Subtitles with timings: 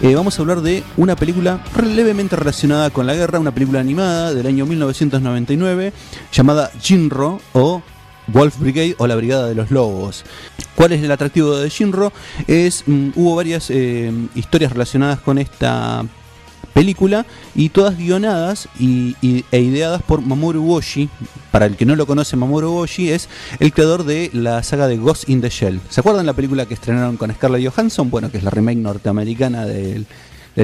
[0.02, 4.34] Eh, vamos a hablar de una película levemente relacionada con la guerra, una película animada
[4.34, 5.94] del año 1999
[6.32, 7.84] llamada Jinro o
[8.28, 10.24] Wolf Brigade o la Brigada de los Lobos.
[10.76, 12.12] ¿Cuál es el atractivo de Jinro?
[12.48, 16.04] Es, mm, hubo varias eh, historias relacionadas con esta
[16.74, 17.26] película
[17.56, 19.16] y todas guionadas y,
[19.52, 21.10] e ideadas por Mamoru Oshii.
[21.52, 23.30] Para el que no lo conoce, Mamoru Oshii es
[23.60, 25.80] el creador de la saga de Ghost in the Shell.
[25.90, 28.10] ¿Se acuerdan la película que estrenaron con Scarlett Johansson?
[28.10, 30.06] Bueno, que es la remake norteamericana del,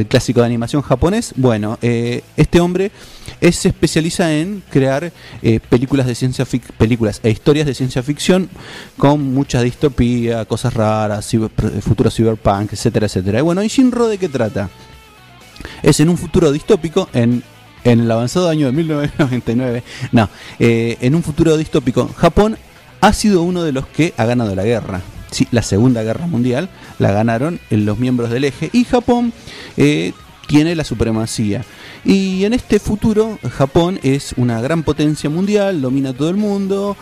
[0.09, 1.33] clásico de animación japonés.
[1.36, 2.92] Bueno, eh, este hombre
[3.39, 5.12] se especializa en crear
[5.42, 6.45] eh, películas de ciencia
[6.77, 8.50] películas e historias de ciencia ficción
[8.98, 11.33] con mucha distopía, cosas raras,
[11.81, 13.39] futuro cyberpunk, etcétera, etcétera.
[13.39, 14.69] Y bueno, ¿y Shinro de qué trata?
[15.83, 17.44] Es en un futuro distópico, en,
[17.83, 22.57] el avanzado año de 1999, no, eh, en un futuro distópico, Japón
[23.00, 25.01] ha sido uno de los que ha ganado la guerra.
[25.31, 26.69] Sí, la Segunda Guerra Mundial
[27.00, 29.33] la ganaron los miembros del eje y Japón
[29.75, 30.13] eh,
[30.48, 31.63] tiene la supremacía.
[32.06, 36.95] Y en este futuro, Japón es una gran potencia mundial, domina todo el mundo,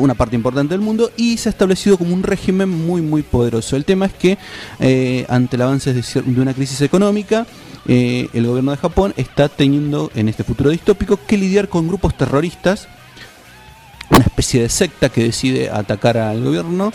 [0.00, 3.76] una parte importante del mundo, y se ha establecido como un régimen muy, muy poderoso.
[3.76, 4.38] El tema es que,
[4.80, 6.02] eh, ante el avance de,
[6.40, 7.46] una crisis económica,
[7.88, 12.14] eh, el gobierno de Japón está teniendo en este futuro distópico que lidiar con grupos
[12.16, 12.86] terroristas,
[14.10, 16.92] una especie de secta que decide atacar al gobierno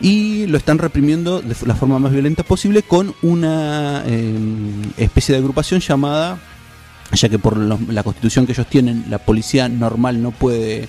[0.00, 5.40] y lo están reprimiendo de la forma más violenta posible con una em, especie de
[5.40, 6.38] agrupación llamada,
[7.12, 10.88] ya que por la constitución que ellos tienen, la policía normal no puede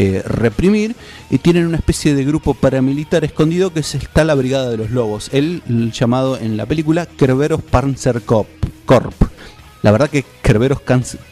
[0.00, 0.94] eh, reprimir,
[1.30, 4.90] y tienen una especie de grupo paramilitar escondido que es, está la Brigada de los
[4.90, 8.58] Lobos, el, llamado en la película Kerberos Panzerkorps.
[8.88, 9.12] Corp.
[9.82, 10.80] La verdad que Kerberos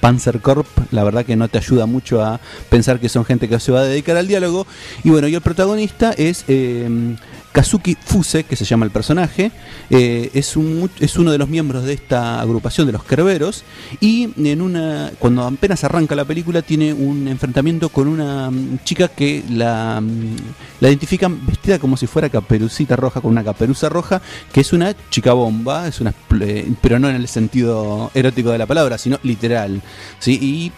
[0.01, 2.39] Panzer Corp, la verdad que no te ayuda mucho a
[2.69, 4.67] pensar que son gente que se va a dedicar al diálogo.
[5.03, 7.17] Y bueno, y el protagonista es eh,
[7.57, 9.51] Kazuki Fuse, que se llama el personaje,
[9.89, 13.65] eh, es, un, es uno de los miembros de esta agrupación de los Kerberos
[13.99, 19.09] y en una, cuando apenas arranca la película tiene un enfrentamiento con una mm, chica
[19.09, 20.37] que la, mm,
[20.81, 24.21] la identifican vestida como si fuera caperucita roja, con una caperuza roja,
[24.53, 28.59] que es una chica bomba, es una, eh, pero no en el sentido erótico de
[28.59, 29.81] la palabra, sino literal.
[30.19, 30.39] ¿sí?
[30.43, 30.73] Y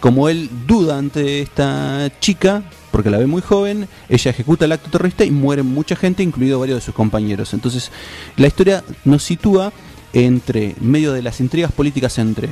[0.00, 2.62] como él duda ante esta chica,
[2.94, 6.60] porque la ve muy joven, ella ejecuta el acto terrorista y muere mucha gente, incluido
[6.60, 7.52] varios de sus compañeros.
[7.52, 7.90] Entonces,
[8.36, 9.72] la historia nos sitúa
[10.12, 12.50] entre medio de las intrigas políticas entre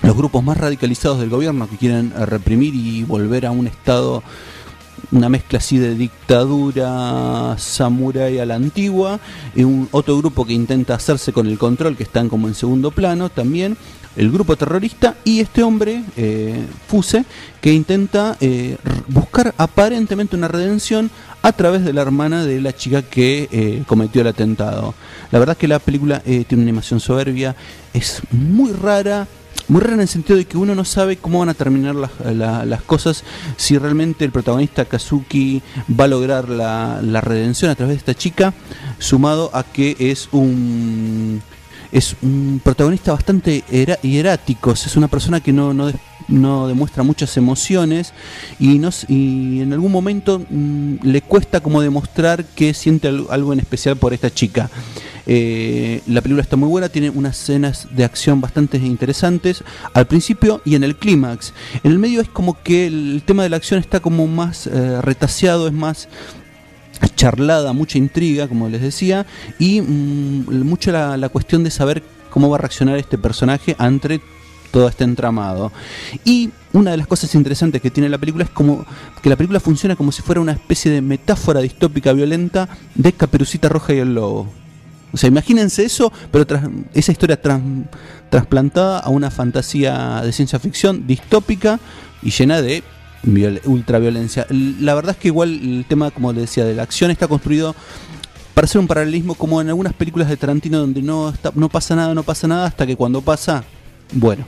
[0.00, 4.22] los grupos más radicalizados del gobierno que quieren reprimir y volver a un estado
[5.12, 9.20] una mezcla así de dictadura samurai a la antigua,
[9.54, 12.90] y un otro grupo que intenta hacerse con el control, que están como en segundo
[12.90, 13.76] plano también,
[14.16, 17.24] el grupo terrorista y este hombre, eh, Fuse,
[17.60, 18.76] que intenta eh,
[19.08, 21.10] buscar aparentemente una redención
[21.42, 24.94] a través de la hermana de la chica que eh, cometió el atentado.
[25.30, 27.54] La verdad es que la película tiene una animación soberbia,
[27.92, 29.28] es muy rara,
[29.68, 32.82] muy rara en el sentido de que uno no sabe cómo van a terminar las,
[32.82, 33.24] cosas,
[33.56, 38.14] si realmente el protagonista Kazuki va a lograr la, la redención a través de esta
[38.14, 38.54] chica,
[38.98, 41.42] sumado a que es un
[41.92, 43.64] es un protagonista bastante
[44.02, 48.12] hierático, es una persona que no, no, demuestra muchas emociones
[48.58, 53.60] y, no, y en algún momento mm, le cuesta como demostrar que siente algo en
[53.60, 54.70] especial por esta chica.
[55.26, 60.62] Eh, la película está muy buena, tiene unas escenas de acción bastante interesantes al principio
[60.64, 61.52] y en el clímax.
[61.82, 65.00] En el medio es como que el tema de la acción está como más eh,
[65.02, 66.08] retaseado, es más
[67.14, 69.26] charlada, mucha intriga, como les decía,
[69.58, 74.20] y mm, mucho la, cuestión de saber cómo va a reaccionar este personaje ante
[74.70, 75.72] todo este entramado.
[76.24, 78.84] Y una de las cosas interesantes que tiene la película es como
[79.22, 83.68] que la película funciona como si fuera una especie de metáfora distópica violenta de Caperucita
[83.68, 84.65] Roja y el Lobo.
[85.16, 86.44] O sea, imagínense eso, pero
[86.92, 87.40] esa historia
[88.28, 91.80] trasplantada a una fantasía de ciencia ficción distópica
[92.22, 92.82] y llena de
[93.64, 94.46] ultraviolencia.
[94.50, 97.74] La verdad es que igual el tema, como le decía, de la acción está construido
[98.52, 102.12] para hacer un paralelismo como en algunas películas de Tarantino donde no, no pasa nada,
[102.12, 103.64] no pasa nada, hasta que cuando pasa,
[104.12, 104.44] bueno,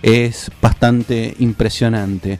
[0.00, 2.38] es bastante impresionante.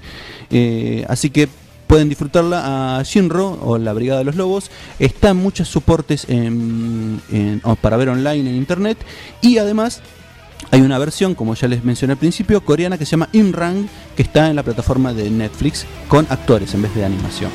[0.48, 1.46] Eh, así que
[1.86, 4.70] pueden disfrutarla a Shinro o la Brigada de los Lobos.
[4.98, 6.26] Está en muchos soportes
[7.80, 8.98] para ver online en internet
[9.40, 10.02] y además
[10.70, 14.22] hay una versión, como ya les mencioné al principio, coreana que se llama Inrang, que
[14.22, 17.50] está en la plataforma de Netflix con actores en vez de animación.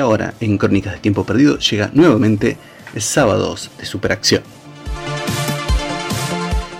[0.00, 2.56] Ahora, en Crónicas de Tiempo Perdido, llega nuevamente
[2.96, 4.42] Sábados de Superacción.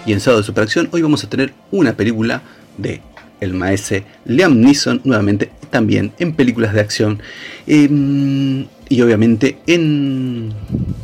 [0.06, 2.42] Y en Sábado de Superacción hoy vamos a tener una película
[2.78, 3.00] de
[3.40, 7.22] el maese Liam Neeson nuevamente también en películas de acción
[7.66, 10.52] em, y obviamente en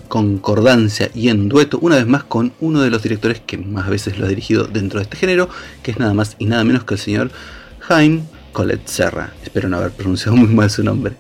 [0.09, 4.19] concordancia y en dueto una vez más con uno de los directores que más veces
[4.19, 5.49] lo ha dirigido dentro de este género
[5.83, 7.31] que es nada más y nada menos que el señor
[7.81, 11.15] Jaime Colette Serra espero no haber pronunciado muy mal su nombre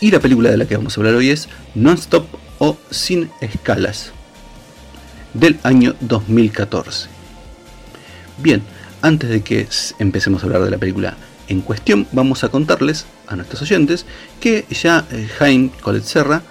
[0.00, 2.26] y la película de la que vamos a hablar hoy es Non-Stop
[2.58, 4.12] o Sin Escalas
[5.34, 7.08] del año 2014
[8.38, 8.62] bien
[9.02, 11.16] antes de que empecemos a hablar de la película
[11.48, 14.04] en cuestión, vamos a contarles a nuestros oyentes
[14.40, 16.42] que ya eh, Jaime Colette Serra,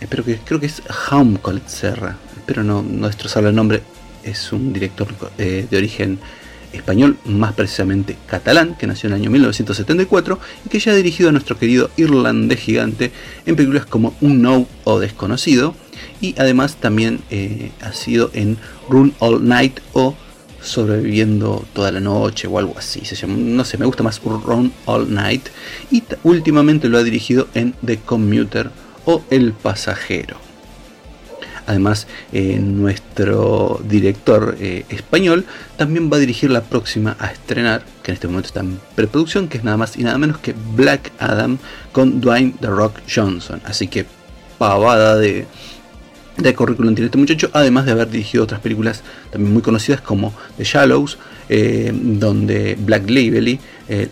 [0.00, 3.82] espero que creo que es Jaime Colette Serra, espero no, no destrozarle el nombre,
[4.24, 6.18] es un director eh, de origen
[6.72, 11.28] español, más precisamente catalán, que nació en el año 1974 y que ya ha dirigido
[11.28, 13.12] a nuestro querido irlandés gigante
[13.46, 15.74] en películas como Un No o Desconocido
[16.20, 18.58] y además también eh, ha sido en
[18.88, 20.14] Run All Night o
[20.62, 23.04] sobreviviendo toda la noche o algo así.
[23.04, 25.48] Se llama, no sé, me gusta más Run All Night.
[25.90, 28.70] Y últimamente lo ha dirigido en The Commuter
[29.06, 30.49] o El Pasajero.
[31.70, 35.44] Además, eh, nuestro director eh, español
[35.76, 39.46] también va a dirigir la próxima a estrenar, que en este momento está en preproducción,
[39.46, 41.58] que es nada más y nada menos que Black Adam
[41.92, 43.60] con Dwayne The Rock Johnson.
[43.64, 44.04] Así que
[44.58, 45.46] pavada de,
[46.38, 50.34] de currículum tiene este muchacho, además de haber dirigido otras películas también muy conocidas como
[50.56, 53.60] The Shallows, eh, donde Black Lively,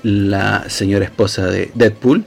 [0.05, 2.25] la señora esposa de Deadpool,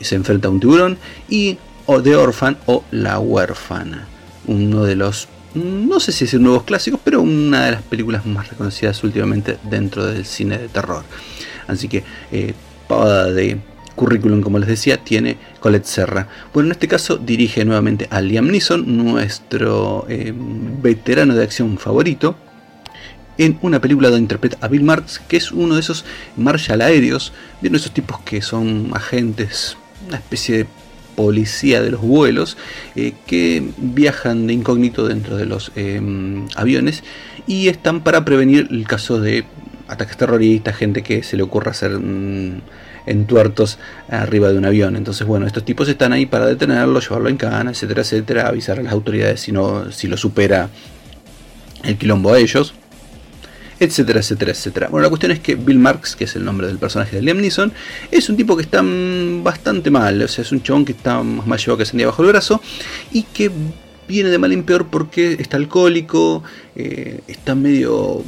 [0.00, 0.96] se enfrenta a un tiburón,
[1.28, 4.08] y o The Orphan o La Huérfana,
[4.46, 8.48] uno de los, no sé si es nuevos clásicos, pero una de las películas más
[8.48, 11.04] reconocidas últimamente dentro del cine de terror.
[11.66, 12.04] Así que,
[12.88, 13.58] pavada de
[13.94, 16.28] currículum, como les decía, tiene Colette Serra.
[16.52, 22.36] Bueno, en este caso dirige nuevamente a Liam Neeson, nuestro eh, veterano de acción favorito,
[23.38, 26.04] en una película donde interpreta a Bill Marks, que es uno de esos
[26.36, 29.76] Marshall aéreos, de esos tipos que son agentes,
[30.06, 30.66] una especie de
[31.14, 32.56] policía de los vuelos,
[32.96, 37.02] eh, que viajan de incógnito dentro de los em, aviones
[37.46, 39.44] y están para prevenir el caso de
[39.88, 41.92] ataques terroristas, gente que se le ocurra hacer...
[41.98, 42.62] Mm,
[43.06, 44.94] entuertos arriba de un avión.
[44.94, 48.82] Entonces, bueno, estos tipos están ahí para detenerlo, llevarlo en cana, etcétera, etcétera, avisar a
[48.82, 50.68] las autoridades si, no, si lo supera
[51.82, 52.74] el quilombo a ellos,
[53.82, 54.88] etcétera, etcétera, etcétera.
[54.88, 57.38] Bueno, la cuestión es que Bill Marks, que es el nombre del personaje de Liam
[57.38, 57.72] Neeson,
[58.12, 58.80] es un tipo que está
[59.42, 62.28] bastante mal, o sea, es un chabón que está más llevado que sandía bajo el
[62.28, 62.62] brazo
[63.10, 63.50] y que
[64.06, 66.44] viene de mal en peor porque está alcohólico,
[66.76, 68.22] eh, está medio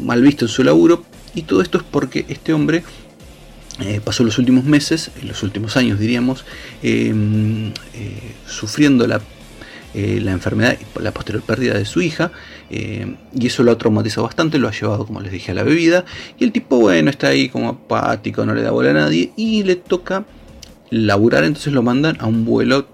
[0.00, 2.84] mal visto en su laburo y todo esto es porque este hombre
[3.80, 6.44] eh, pasó los últimos meses, los últimos años diríamos,
[6.82, 9.20] em, eh, sufriendo la,
[9.94, 12.32] eh, la, enfermedad y la posterior pérdida de su hija,
[12.70, 16.04] y eso lo ha traumatizado bastante, lo ha llevado, como les dije, a la bebida,
[16.38, 19.64] y el tipo, bueno, está ahí como apático, no le da bola a nadie, y
[19.64, 20.24] le toca
[20.90, 22.86] laburar, entonces lo mandan a un vuelo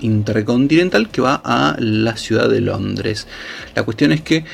[0.00, 3.26] intercontinental que va a la ciudad de Londres.
[3.74, 4.44] La cuestión es que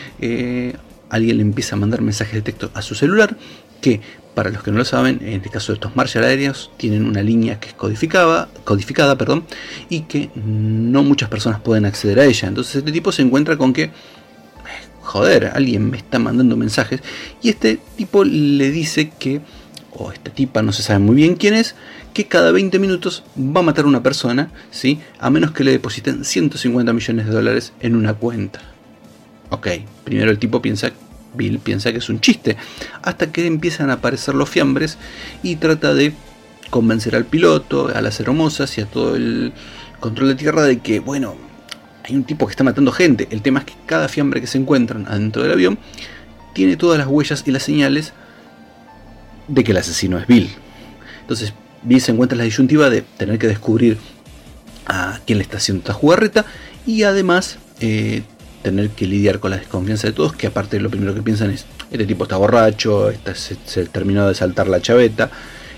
[1.11, 3.37] alguien le empieza a mandar mensajes de texto a su celular
[3.81, 4.01] que
[4.35, 7.23] para los que no lo saben, en el caso de estos Marshall aéreos, tienen una
[7.23, 9.45] línea que es codificada, codificada perdón,
[9.89, 12.49] y que no muchas personas pueden acceder a ella.
[12.49, 13.91] Entonces este tipo se encuentra con que,
[15.03, 17.01] joder, alguien me está mandando mensajes,
[17.43, 19.41] y este tipo le dice que,
[19.93, 21.77] o esta tipa no se sabe muy bien quién es,
[22.13, 25.01] que cada 20 minutos va a matar a una persona, ¿sí?
[25.21, 28.61] a menos que le depositen 150 millones de dólares en una cuenta.
[29.51, 29.69] Ok,
[30.05, 30.93] primero el tipo piensa
[31.35, 32.57] Bill piensa que es un chiste,
[33.03, 34.99] hasta que empiezan a aparecer los fiambres
[35.43, 36.13] y trata de
[36.71, 39.53] convencer al piloto, a las hermosas y a todo el
[40.01, 41.37] control de tierra de que, bueno,
[42.05, 43.29] hay un tipo que está matando gente.
[43.31, 45.79] El tema es que cada fiambre que se encuentran adentro del avión
[46.53, 48.13] tiene todas las huellas y las señales
[49.49, 50.51] de que el asesino es Bill.
[51.21, 53.99] Entonces, Bill se encuentra en la disyuntiva de tener que descubrir
[54.87, 56.45] a quién le está haciendo esta jugarreta
[56.87, 58.23] y además eh,
[58.65, 61.67] tener que lidiar con la desconfianza de todos, que aparte lo primero que piensan es,
[61.91, 65.31] este tipo está borracho, se, terminó de saltar la chaveta,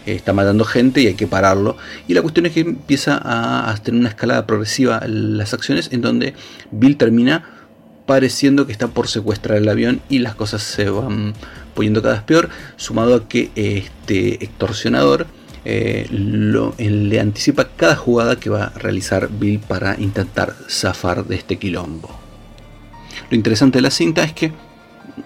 [0.07, 1.77] está matando gente y hay que pararlo.
[2.07, 6.35] Y la cuestión es que empieza a, tener una escalada progresiva las acciones en donde
[6.70, 7.44] Bill termina
[8.07, 11.35] pareciendo que está por secuestrar el avión y las cosas se van
[11.75, 15.27] poniendo cada vez peor, sumado a que este extorsionador
[15.64, 21.57] eh, le anticipa cada jugada que va a realizar Bill para intentar zafar de este
[21.59, 22.26] quilombo.
[23.31, 24.52] Lo interesante de la cinta es que,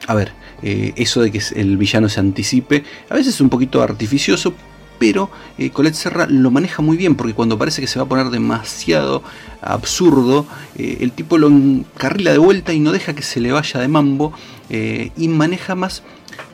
[0.06, 3.82] a ver, eh, eso de que el villano se anticipe, a veces es un poquito
[3.82, 4.54] artificioso,
[4.98, 8.08] pero eh, Colette Serra lo maneja muy bien porque cuando parece que se va a
[8.08, 9.22] poner demasiado
[9.62, 13.80] absurdo, eh, el tipo lo encarrila de vuelta y no deja que se le vaya
[13.80, 14.32] de mambo
[14.72, 16.04] y maneja más,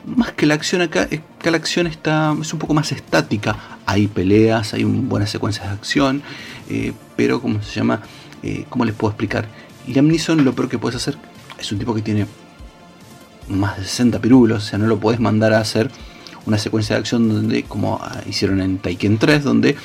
[0.05, 3.77] más que la acción acá, que la acción está, es un poco más estática.
[3.85, 6.23] Hay peleas, hay buenas secuencias de acción,
[7.15, 8.01] pero como se llama,
[8.69, 9.47] ¿cómo les puedo explicar?
[9.87, 11.17] Liam Neeson lo peor que puedes hacer
[11.59, 12.27] es un tipo que tiene
[13.49, 15.89] más de 60 pirulos, o sea, no lo podés mandar a hacer
[16.45, 19.75] una secuencia de acción donde, como ah, hicieron en Taiken 3, donde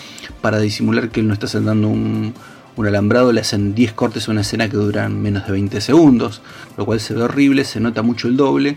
[0.41, 2.35] para disimular que él no está saltando un,
[2.79, 6.41] alambrado le hacen 10 cortes a una escena que duran menos de 20 segundos,
[6.77, 8.77] lo cual se ve horrible, se nota mucho el doble.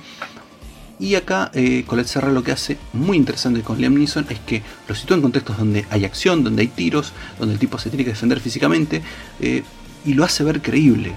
[0.99, 4.61] Y acá eh, Colette Serra lo que hace muy interesante con Liam Neeson es que
[4.87, 8.05] lo sitúa en contextos donde hay acción, donde hay tiros, donde el tipo se tiene
[8.05, 9.01] que defender físicamente
[9.41, 9.63] eh,
[10.05, 11.15] y lo hace ver creíble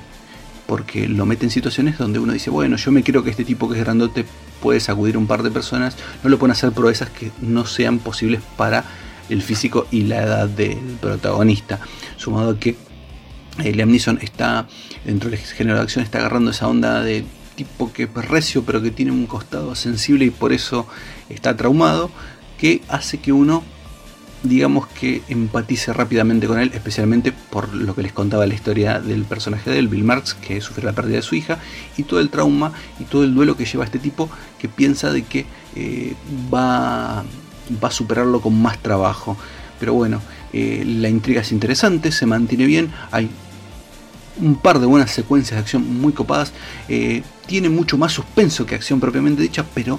[0.69, 3.71] porque lo mete en situaciones donde uno dice, bueno, yo me quiero que este tipo
[3.71, 4.27] que es grandote
[4.61, 8.43] puede sacudir un par de personas, no lo pueden hacer proezas que no sean posibles
[8.59, 8.85] para
[9.31, 11.81] el físico y la edad del protagonista.
[12.19, 12.77] Sumado a que
[13.65, 14.69] eh, Liam está,
[15.07, 17.25] dentro del género de acción, está agarrando esa onda de
[17.57, 20.87] tipo que es recio, pero que tiene un costado sensible y por eso
[21.31, 22.11] está traumado,
[22.59, 23.65] que hace que uno
[24.43, 29.25] digamos que empatice rápidamente con él, especialmente por lo que les contaba la historia del
[29.25, 31.59] personaje de él, Bill Marx, que sufre la pérdida de su hija,
[31.97, 35.23] y todo el trauma y todo el duelo que lleva este tipo, que piensa de
[35.23, 36.15] que eh,
[36.53, 37.25] va,
[37.83, 39.37] va a superarlo con más trabajo.
[39.81, 40.21] Pero bueno,
[40.53, 43.31] eh, la intriga es interesante, se mantiene bien, hay
[44.41, 46.53] un par de buenas secuencias de acción muy copadas,
[46.89, 49.99] eh, tiene mucho más suspenso que acción propiamente dicha, pero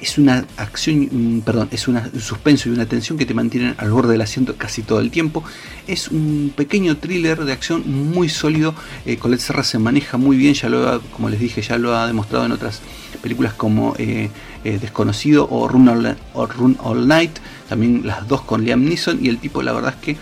[0.00, 4.12] es una acción, perdón, es un suspenso y una tensión que te mantienen al borde
[4.12, 5.44] del asiento casi todo el tiempo.
[5.86, 8.74] Es un pequeño thriller de acción muy sólido.
[9.04, 11.96] Eh, Colette Serra se maneja muy bien, ya lo ha, como les dije, ya lo
[11.96, 12.80] ha demostrado en otras
[13.22, 14.30] películas como eh,
[14.64, 19.62] eh, Desconocido o Run, All, Night, también las dos con Liam Neeson y el tipo
[19.62, 20.16] la verdad es que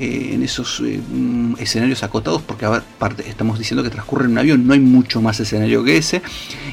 [0.00, 2.66] en esos mm, escenarios acotados, porque
[3.28, 6.20] estamos diciendo que transcurre en un avión, no hay mucho más escenario que ese,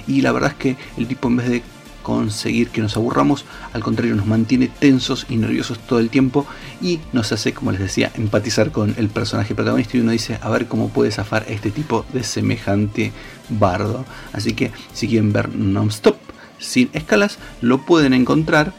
[0.07, 1.63] y la verdad es que el tipo en vez de
[2.01, 6.45] conseguir que nos aburramos, al contrario nos mantiene tensos y nerviosos todo el tiempo
[6.81, 10.49] y nos hace, como les decía, empatizar con el personaje protagonista y uno dice, a
[10.49, 13.11] ver cómo puede zafar este tipo de semejante
[13.49, 14.05] bardo.
[14.33, 16.17] Así que si quieren ver non-stop,
[16.59, 18.73] sin escalas, lo pueden encontrar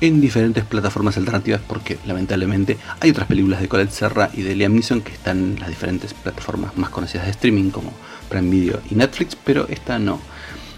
[0.00, 4.72] en diferentes plataformas alternativas porque lamentablemente hay otras películas de Colette Serra y de Liam
[4.72, 7.92] Neeson que están en las diferentes plataformas más conocidas de streaming como
[8.28, 10.20] Prime Video y Netflix, pero esta no.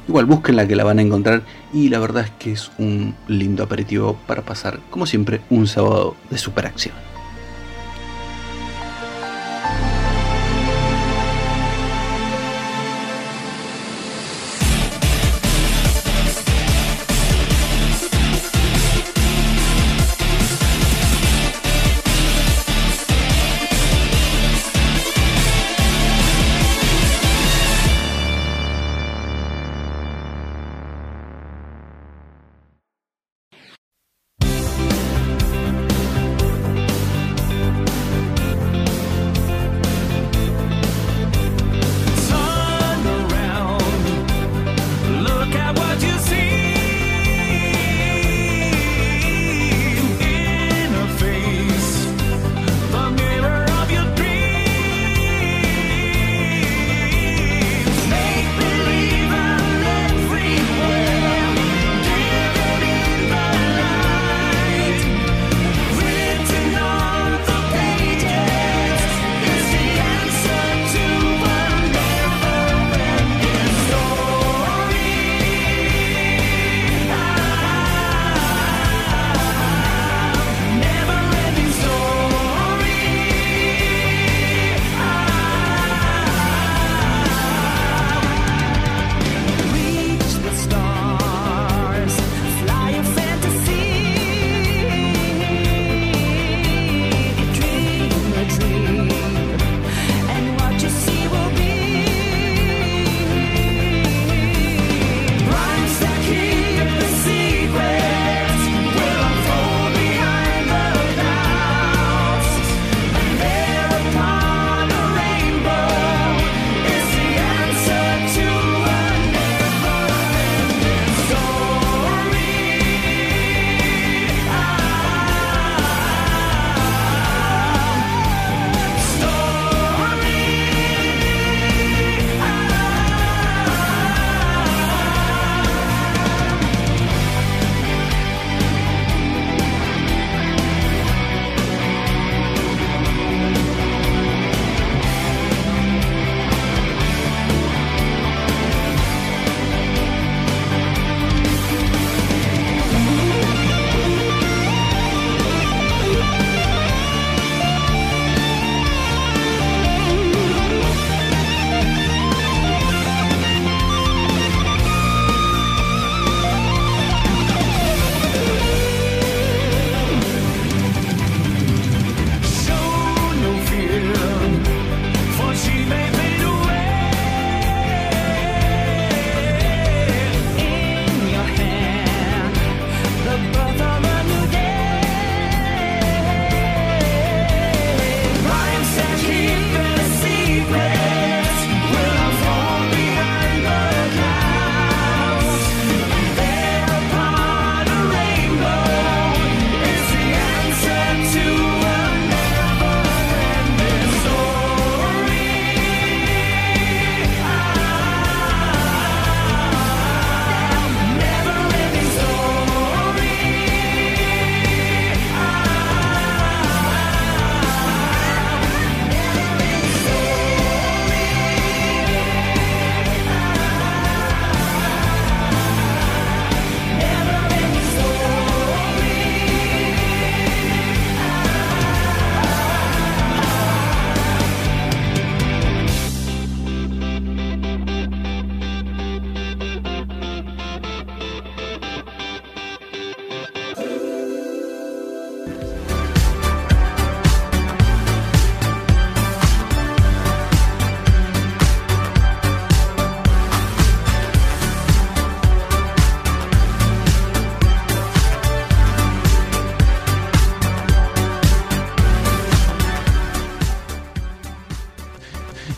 [0.08, 3.14] Igual busquen la que la van a encontrar y la verdad es que es un
[3.28, 7.11] lindo aperitivo para pasar, como siempre, un sábado de superacción.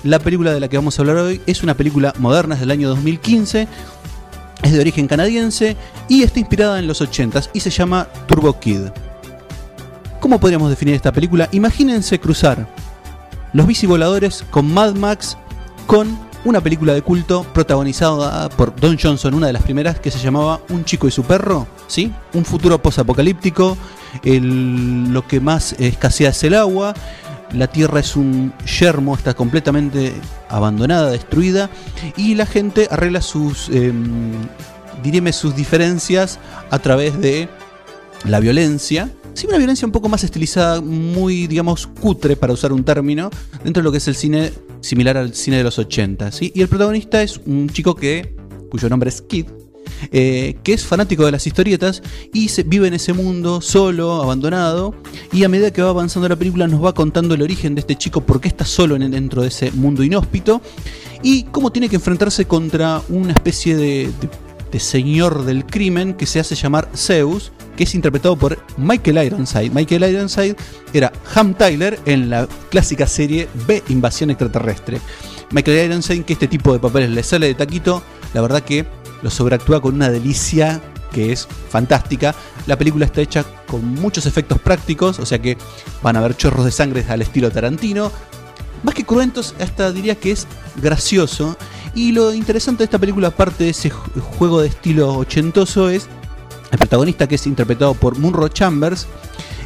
[0.05, 2.71] La película de la que vamos a hablar hoy es una película moderna, es del
[2.71, 3.67] año 2015,
[4.63, 8.89] es de origen canadiense y está inspirada en los 80s y se llama Turbo Kid.
[10.21, 11.49] ¿Cómo podríamos definir esta película?
[11.53, 12.69] Imagínense cruzar
[13.55, 15.39] los bici voladores con Mad Max
[15.87, 20.19] con una película de culto protagonizada por Don Johnson, una de las primeras que se
[20.19, 22.13] llamaba Un chico y su perro, ¿sí?
[22.35, 23.79] Un futuro posapocalíptico,
[24.23, 26.93] lo que más escasea es el agua,
[27.55, 30.13] la tierra es un yermo, está completamente
[30.49, 31.71] abandonada, destruida,
[32.17, 33.93] y la gente arregla sus, eh,
[35.33, 36.39] sus diferencias
[36.71, 37.49] a través de
[38.25, 39.11] la violencia.
[39.35, 43.31] Sí, una violencia un poco más estilizada, muy, digamos, cutre, para usar un término,
[43.65, 46.31] dentro de lo que es el cine similar al cine de los 80.
[46.31, 46.53] ¿sí?
[46.55, 48.37] Y el protagonista es un chico que,
[48.71, 49.47] cuyo nombre es Kid,
[50.13, 54.95] eh, que es fanático de las historietas y vive en ese mundo solo, abandonado,
[55.33, 57.97] y a medida que va avanzando la película nos va contando el origen de este
[57.97, 60.61] chico, por qué está solo dentro de ese mundo inhóspito,
[61.23, 64.11] y cómo tiene que enfrentarse contra una especie de,
[64.71, 69.71] de señor del crimen que se hace llamar Zeus, que es interpretado por Michael Ironside.
[69.71, 70.57] Michael Ironside
[70.93, 75.01] era Ham Tyler en la clásica serie B Invasión Extraterrestre.
[75.51, 78.85] Michael Ironside, que este tipo de papeles le sale de taquito, la verdad que
[79.25, 82.35] lo sobreactúa con una delicia que es fantástica.
[82.67, 85.57] La película está hecha con muchos efectos prácticos, o sea que
[86.03, 88.13] van a haber chorros de sangre al estilo Tarantino.
[88.83, 91.57] Más que cruentos, hasta diría que es gracioso.
[91.95, 96.07] Y lo interesante de esta película, aparte de ese juego de estilo ochentoso, es
[96.71, 99.07] el protagonista que es interpretado por Munro Chambers.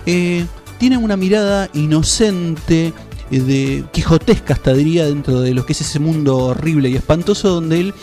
[0.07, 0.47] Eh,
[0.79, 2.93] tiene una mirada inocente,
[3.33, 7.49] eh, de quijotesca hasta diría, dentro de lo que es ese mundo horrible y espantoso,
[7.49, 7.95] donde él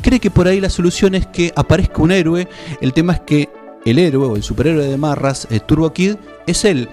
[0.00, 2.48] cree que por ahí la solución es que aparezca un héroe.
[2.80, 3.48] El tema es que
[3.84, 6.88] el héroe o el superhéroe de Marras, eh, Turbo Kid, es él.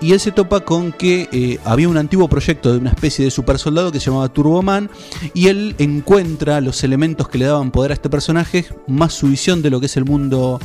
[0.00, 3.30] Y él se topa con que eh, había un antiguo proyecto de una especie de
[3.30, 4.90] super soldado que se llamaba Turboman.
[5.32, 9.62] Y él encuentra los elementos que le daban poder a este personaje, más su visión
[9.62, 10.58] de lo que es el mundo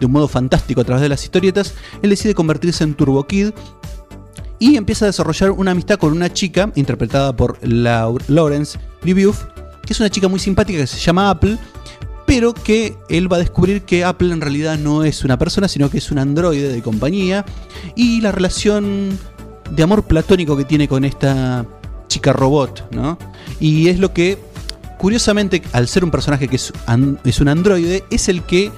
[0.00, 1.74] de un modo fantástico a través de las historietas.
[2.02, 3.50] Él decide convertirse en Turbo Kid
[4.58, 9.44] y empieza a desarrollar una amistad con una chica interpretada por Lawrence Liviuf,
[9.88, 11.56] que es una chica muy simpática que se llama Apple,
[12.26, 15.88] pero que él va a descubrir que Apple en realidad no es una persona, sino
[15.88, 17.46] que es un androide de compañía,
[17.96, 19.18] y la relación
[19.70, 21.64] de amor platónico que tiene con esta
[22.06, 23.16] chica robot, ¿no?
[23.60, 24.36] Y es lo que,
[24.98, 26.70] curiosamente, al ser un personaje que es,
[27.24, 28.70] es un androide, es el que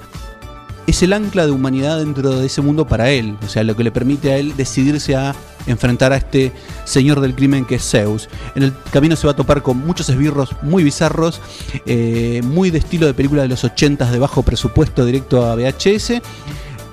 [0.90, 3.84] es el ancla de humanidad dentro de ese mundo para él, o sea, lo que
[3.84, 5.34] le permite a él decidirse a
[5.66, 6.52] enfrentar a este
[6.84, 8.28] señor del crimen que es Zeus.
[8.54, 11.40] En el camino se va a topar con muchos esbirros muy bizarros,
[11.86, 16.22] eh, muy de estilo de película de los 80 de bajo presupuesto directo a VHS.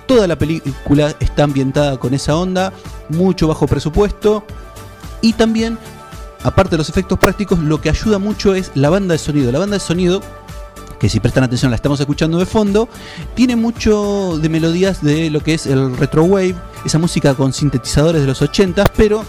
[0.06, 2.72] Toda la película está ambientada con esa onda,
[3.10, 4.46] mucho bajo presupuesto
[5.22, 5.78] y también,
[6.44, 9.52] aparte de los efectos prácticos, lo que ayuda mucho es la banda de sonido.
[9.52, 10.22] La banda de sonido
[11.00, 12.90] que si prestan atención la estamos escuchando de fondo,
[13.36, 16.56] tiene mucho de melodías de lo que es el retro wave,
[16.86, 19.24] esa música con sintetizadores de los 80, pero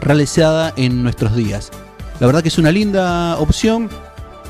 [0.00, 1.70] realizada en nuestros días.
[2.20, 3.88] La verdad que es una linda opción.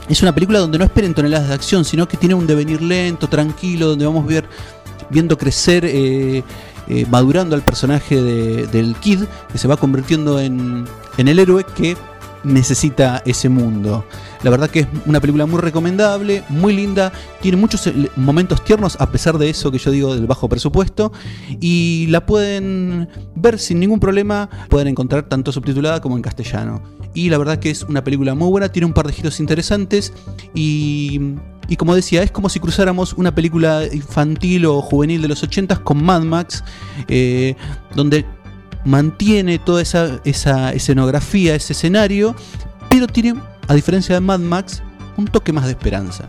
[0.09, 3.29] Es una película donde no esperen toneladas de acción, sino que tiene un devenir lento,
[3.29, 4.45] tranquilo, donde vamos a ver,
[5.11, 6.43] viendo crecer, eh,
[6.89, 10.87] eh, madurando al personaje del Kid, que se va convirtiendo en,
[11.17, 11.97] en el héroe que
[12.45, 14.05] necesita ese mundo.
[14.43, 19.11] La verdad que es una película muy recomendable, muy linda, tiene muchos momentos tiernos a
[19.11, 21.13] pesar de eso que yo digo del bajo presupuesto
[21.61, 26.83] y la pueden ver sin ningún problema, pueden encontrar tanto subtitulada como en castellano.
[27.15, 30.13] Y la verdad que es una película muy buena, tiene un par de giros interesantes
[30.55, 31.21] y,
[31.69, 35.85] y como decía, es como si cruzáramos una película infantil o juvenil de los 80
[35.85, 36.65] con Mad Max,
[37.09, 37.55] eh,
[37.95, 38.25] donde
[38.85, 42.35] mantiene toda esa, esa escenografía, ese escenario,
[42.89, 43.35] pero tiene,
[43.69, 44.83] a diferencia de Mad Max,
[45.17, 46.29] un toque más de esperanza.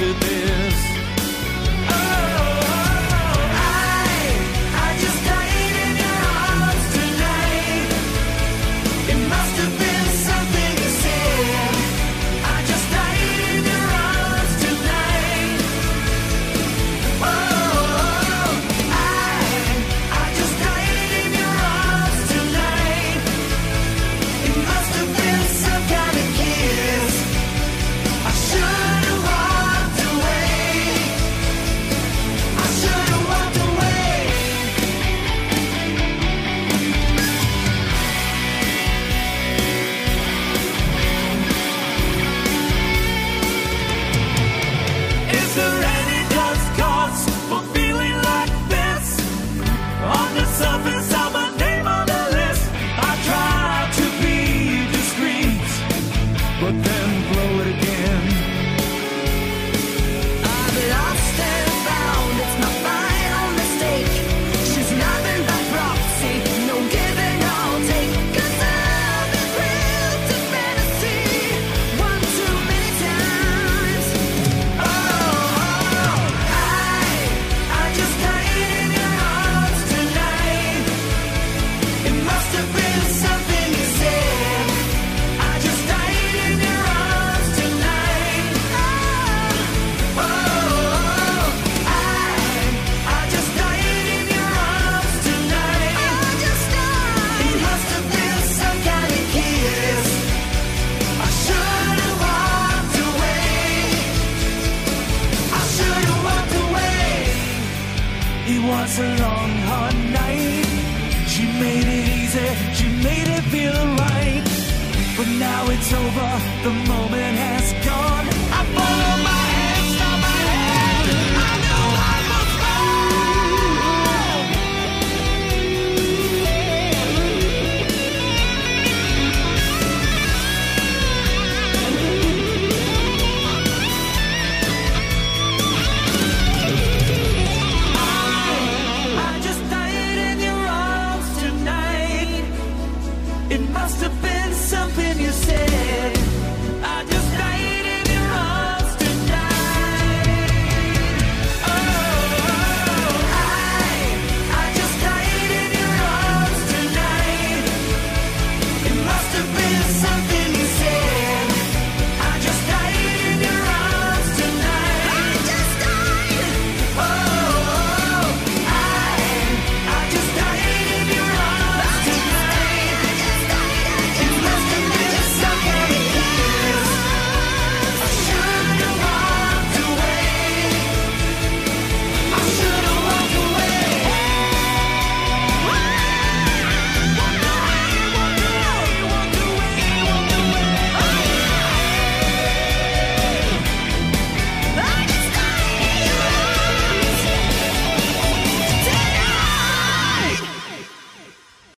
[0.00, 0.59] to this.